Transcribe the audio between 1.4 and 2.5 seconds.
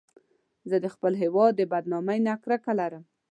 د بدنامۍ نه